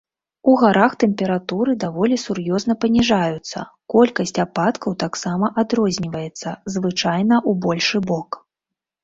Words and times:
У 0.51 0.53
гарах 0.61 0.93
тэмпературы 1.01 1.75
даволі 1.83 2.17
сур'ёзна 2.21 2.75
паніжаюцца, 2.85 3.59
колькасць 3.95 4.33
ападкаў 4.45 4.97
таксама 5.05 5.51
адрозніваецца, 5.65 6.57
звычайна 6.79 7.35
ў 7.49 7.51
большы 7.69 7.97
бок. 8.11 8.43